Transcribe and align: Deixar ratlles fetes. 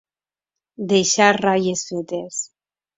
Deixar 0.93 1.29
ratlles 1.45 1.87
fetes. 1.95 2.45